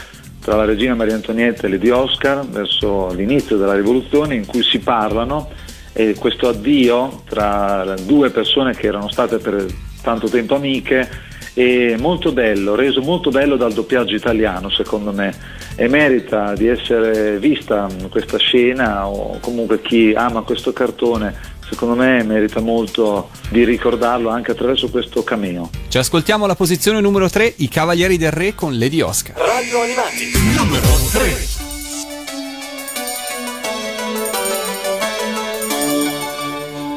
[0.42, 4.80] tra la regina Maria Antonietta e Lady Oscar verso l'inizio della rivoluzione in cui si
[4.80, 5.50] parlano
[5.92, 9.66] e questo addio tra due persone che erano state per
[10.02, 15.32] tanto tempo amiche è molto bello, reso molto bello dal doppiaggio italiano secondo me
[15.76, 21.34] e merita di essere vista mm, questa scena o comunque chi ama questo cartone
[21.72, 25.70] secondo me merita molto di ricordarlo anche attraverso questo cameo.
[25.88, 29.36] Ci ascoltiamo la posizione numero 3, I Cavalieri del Re con Lady Oscar.
[29.36, 31.60] Radio Animati, numero 3.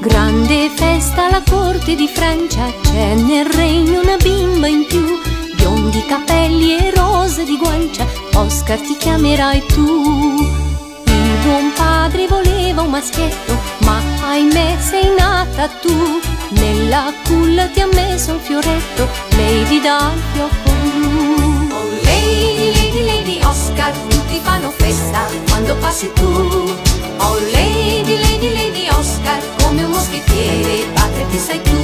[0.02, 5.04] Grande festa alla corte di Francia, c'è nel regno una bimba in più,
[5.56, 10.36] biondi capelli e rose di guancia, Oscar ti chiamerai tu.
[11.08, 13.75] Il buon padre voleva un maschietto, ma
[14.26, 16.20] ahimè sei nata tu.
[16.50, 19.08] Nella culla ti ha messo un fioretto,
[19.38, 21.70] Lady dal fiocco blu.
[21.72, 26.76] Oh lady, lady, lady Oscar, tutti fanno festa quando passi tu.
[27.18, 31.80] Oh lady, lady, lady Oscar, come un moschettiere, batterti sai tu.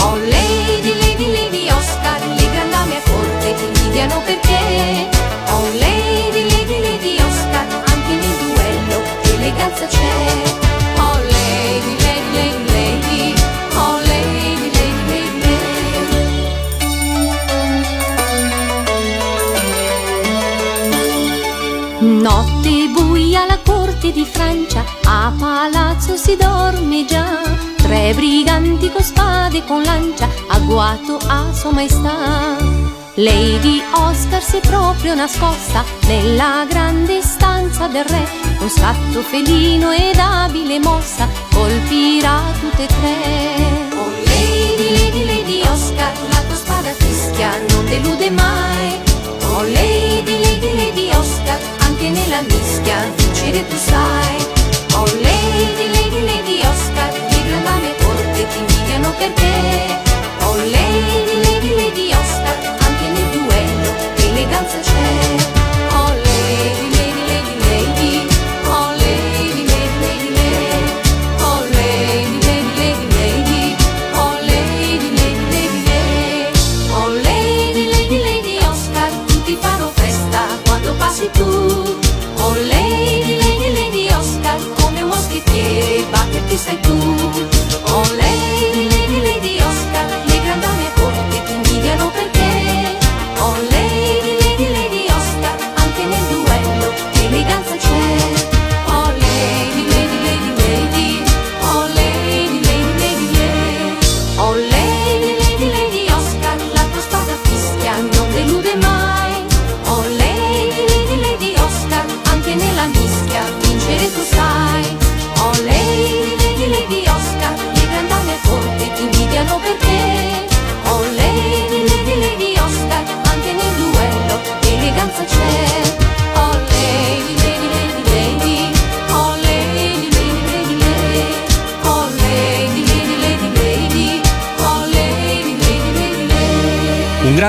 [0.00, 5.08] Oh lady, lady, lady Oscar, le grandi dame a corte ti invidiano perché.
[5.50, 9.02] Oh lady, lady, lady Oscar, anche nel duello
[9.34, 10.63] eleganza c'è.
[22.94, 27.40] Buia alla corte di Francia, a palazzo si dorme già.
[27.76, 32.56] Tre briganti con spade e con lancia, agguato a sua maestà.
[33.16, 38.26] Lady Oscar si è proprio nascosta nella grande stanza del re,
[38.58, 43.98] con scatto felino ed abile mossa, colpirà tutte e tre.
[43.98, 49.00] Oh Lady, Lady, Lady Oscar, la tua spada fischia non delude mai.
[49.52, 52.63] Oh Lady, Lady, Lady Oscar, anche nella mischia
[53.52, 54.36] tu sai.
[54.94, 59.96] Oh Lady, Lady, Lady Oscar, le grandame corte ti invidiano per te.
[60.44, 64.93] Oh Lady, Lady, Lady Oscar, anche nel duello eleganza c'è.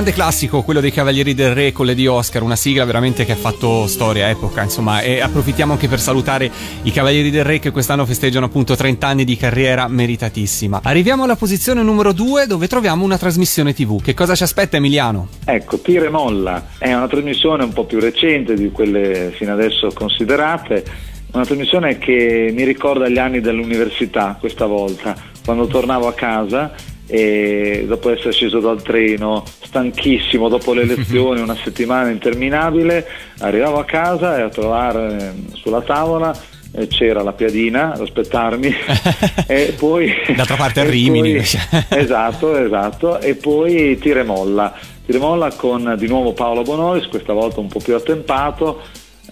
[0.06, 3.32] Grande classico, quello dei Cavalieri del Re con le di Oscar, una sigla veramente che
[3.32, 6.52] ha fatto storia, epoca, insomma, e approfittiamo anche per salutare
[6.84, 10.82] i Cavalieri del Re che quest'anno festeggiano appunto 30 anni di carriera meritatissima.
[10.84, 14.00] Arriviamo alla posizione numero 2 dove troviamo una trasmissione TV.
[14.00, 15.28] Che cosa ci aspetta Emiliano?
[15.44, 19.90] Ecco, Tira e Molla è una trasmissione un po' più recente di quelle fino adesso
[19.92, 20.84] considerate,
[21.32, 27.86] una trasmissione che mi ricorda gli anni dell'università questa volta, quando tornavo a casa e
[27.88, 33.06] dopo essere sceso dal treno, stanchissimo dopo le lezioni, una settimana interminabile,
[33.40, 36.36] arrivavo a casa e a trovare eh, sulla tavola
[36.72, 38.74] eh, c'era la piadina ad aspettarmi
[39.48, 41.34] e poi D'altra parte a Rimini.
[41.36, 44.74] poi- esatto, esatto, e poi tira e molla.
[45.06, 48.82] Tira e molla con di nuovo Paolo Bonolis, questa volta un po' più attempato,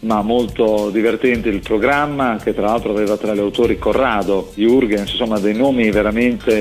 [0.03, 5.39] ma molto divertente il programma, che tra l'altro aveva tra gli autori Corrado, Jürgens, insomma
[5.39, 6.53] dei nomi veramente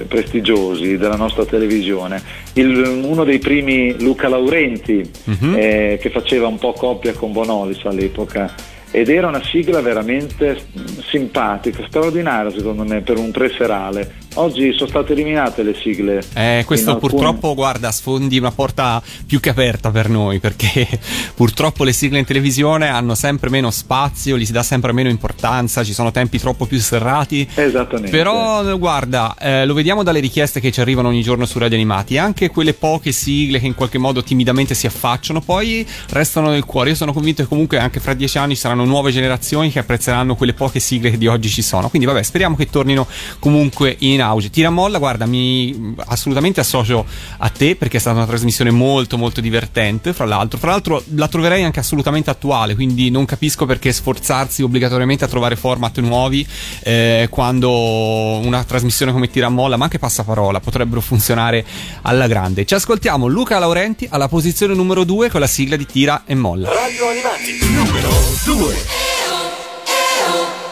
[0.00, 2.22] eh, prestigiosi della nostra televisione.
[2.54, 5.54] Il- uno dei primi Luca Laurenti, Mhm.
[5.56, 8.52] eh, che faceva un po' coppia con Bonolis all'epoca.
[8.90, 14.22] Ed era una sigla veramente mm, simpatica, straordinaria secondo me per un preserale.
[14.36, 16.20] Oggi sono state eliminate le sigle.
[16.34, 20.88] Eh, questo alcune- purtroppo, guarda, sfondi una porta più che aperta per noi, perché
[21.34, 25.84] purtroppo le sigle in televisione hanno sempre meno spazio, gli si dà sempre meno importanza,
[25.84, 27.48] ci sono tempi troppo più serrati.
[27.54, 28.10] Esattamente.
[28.10, 32.18] Però, guarda, eh, lo vediamo dalle richieste che ci arrivano ogni giorno su Radio Animati,
[32.18, 36.90] anche quelle poche sigle che in qualche modo timidamente si affacciano, poi restano nel cuore.
[36.90, 40.34] Io sono convinto che comunque anche fra dieci anni ci saranno nuove generazioni che apprezzeranno
[40.34, 41.88] quelle poche sigle che di oggi ci sono.
[41.88, 43.06] Quindi, vabbè, speriamo che tornino
[43.38, 44.50] comunque in auge.
[44.50, 47.04] Tira molla, guarda, mi assolutamente associo
[47.38, 50.12] a te perché è stata una trasmissione molto, molto divertente.
[50.12, 52.74] Fra l'altro, fra l'altro, la troverei anche assolutamente attuale.
[52.74, 56.46] Quindi, non capisco perché sforzarsi obbligatoriamente a trovare format nuovi
[56.82, 61.64] eh, quando una trasmissione come Tira molla, ma anche passaparola, potrebbero funzionare
[62.02, 62.64] alla grande.
[62.64, 66.68] Ci ascoltiamo Luca Laurenti alla posizione numero 2 con la sigla di Tira e molla.
[66.68, 68.10] Radio Animati numero
[68.44, 68.74] 2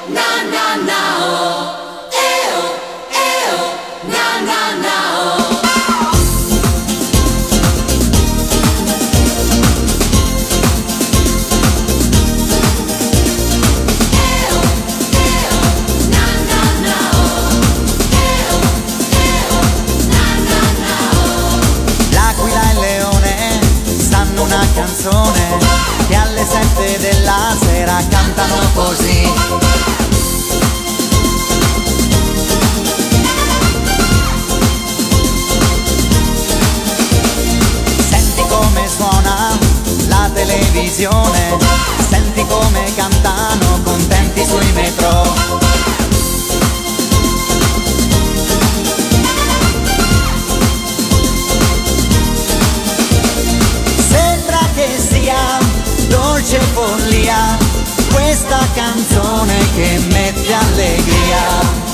[0.09, 1.62] Na na na
[40.83, 41.57] televisione
[42.09, 45.35] Senti come cantano contenti sui metro.
[54.09, 55.59] Sembra che sia
[56.09, 57.57] dolce follia
[58.13, 61.92] Questa canzone che mette allegria.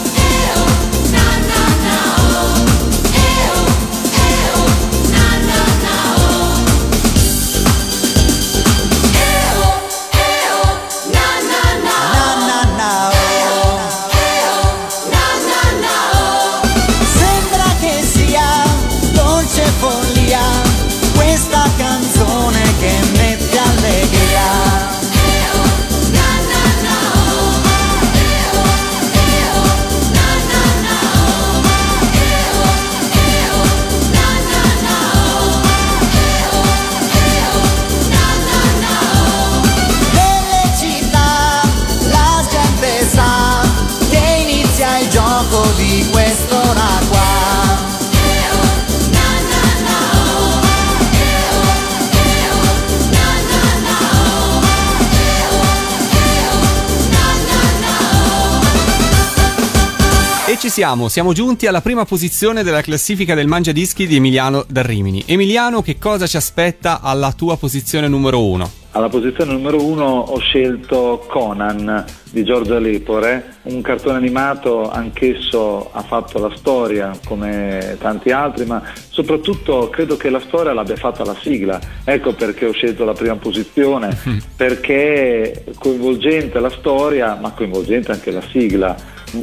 [60.78, 65.24] Siamo, siamo giunti alla prima posizione della classifica del Mangia Dischi di Emiliano da Rimini.
[65.26, 68.70] Emiliano, che cosa ci aspetta alla tua posizione numero uno?
[68.92, 76.02] Alla posizione numero uno ho scelto Conan di Giorgia Lepore, un cartone animato, anch'esso ha
[76.02, 81.36] fatto la storia come tanti altri, ma soprattutto credo che la storia l'abbia fatta la
[81.38, 81.78] sigla.
[82.02, 84.16] Ecco perché ho scelto la prima posizione,
[84.56, 88.96] perché è coinvolgente la storia, ma coinvolgente anche la sigla,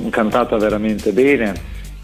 [0.09, 1.53] cantata veramente bene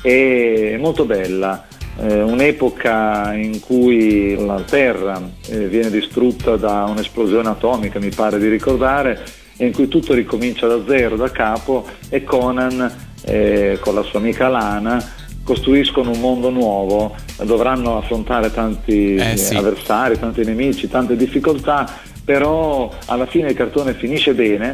[0.04, 1.66] e molto bella.
[2.00, 8.48] Eh, un'epoca in cui la Terra eh, viene distrutta da un'esplosione atomica, mi pare di
[8.48, 9.20] ricordare,
[9.58, 12.92] e in cui tutto ricomincia da zero, da capo, e Conan
[13.26, 19.56] eh, con la sua amica Lana costruiscono un mondo nuovo, dovranno affrontare tanti Eh, sì.
[19.56, 24.72] avversari, tanti nemici, tante difficoltà, però alla fine il cartone finisce bene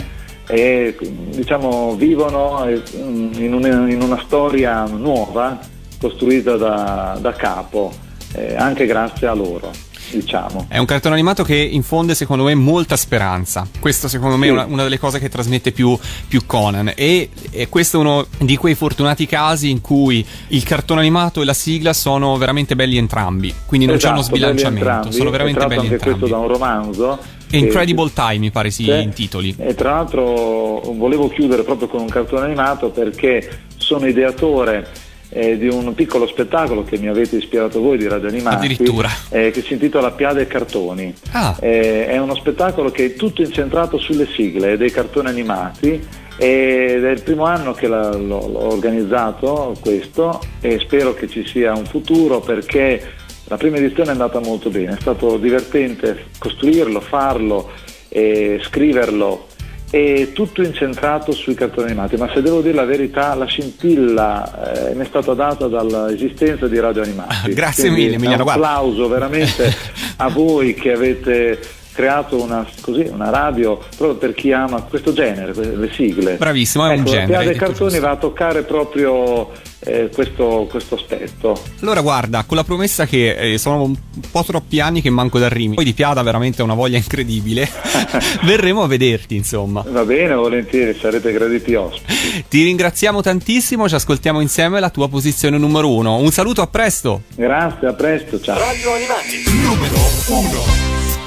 [0.48, 5.60] e diciamo vivono eh, in una, in una storia nuova
[6.00, 7.94] costruita da, da capo,
[8.34, 9.72] eh, anche grazie a loro,
[10.12, 10.68] diciamo.
[10.70, 13.68] È un cartone animato che infonde secondo me molta speranza.
[13.80, 14.52] Questo secondo me Sì.
[14.52, 16.92] è una, una delle cose che trasmette più, più Conan.
[16.96, 21.46] E, e questo è uno di quei fortunati casi in cui il cartone animato e
[21.46, 23.54] la sigla sono veramente belli entrambi.
[23.66, 24.88] Quindi non c'è uno Esatto, sbilanciamento.
[24.90, 25.16] entrambi.
[25.16, 26.20] Sono veramente belli anche entrambi.
[26.20, 27.18] questo da un romanzo.
[27.50, 28.92] che- Incredible Time mi pare si Sì.
[28.92, 29.56] intitoli.
[29.58, 34.86] E tra l'altro volevo chiudere proprio con un cartone animato perché sono ideatore
[35.30, 39.10] eh, di un piccolo spettacolo che mi avete ispirato voi di Radio Animati Addirittura.
[39.30, 41.14] eh, che si intitola Piade e Cartoni.
[41.32, 41.56] Ah.
[41.60, 46.00] Eh, è uno spettacolo che è tutto incentrato sulle sigle dei cartoni animati
[46.40, 51.46] ed è il primo anno che la- l'ho, l'ho organizzato questo e spero che ci
[51.48, 53.02] sia un futuro perché
[53.46, 57.72] la prima edizione è andata molto bene, è stato divertente costruirlo, farlo,
[58.10, 59.47] e scriverlo
[59.90, 64.94] e tutto incentrato sui cartoni animati, ma se devo dire la verità la scintilla eh,
[64.96, 67.34] mi è stata data dall'esistenza di Radio Animati.
[67.34, 69.74] Ah, grazie Quindi mille, Emiliano, Un applauso veramente
[70.18, 71.60] a voi che avete
[71.98, 76.36] creato una, così, una radio proprio per chi ama questo genere, le sigle.
[76.36, 78.06] Bravissimo, è un ecco, genere, La Piada hai dei cartoni giusto.
[78.06, 81.60] va a toccare proprio eh, questo, questo aspetto.
[81.82, 83.96] Allora guarda, con la promessa che eh, sono un
[84.30, 87.68] po' troppi anni che manco da Rimini, poi di Piada veramente una voglia incredibile,
[88.46, 89.84] verremo a vederti insomma.
[89.88, 92.46] Va bene, volentieri, sarete graditi ospiti.
[92.48, 96.18] Ti ringraziamo tantissimo, ci ascoltiamo insieme la tua posizione numero uno.
[96.18, 97.24] Un saluto, a presto!
[97.36, 98.60] Grazie, a presto, ciao.
[98.60, 99.96] Radio Animati, numero
[100.28, 101.27] uno.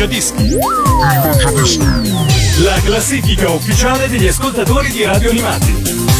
[0.00, 0.56] Mangiadischi.
[2.62, 6.19] La classifica ufficiale degli ascoltatori di radio animati.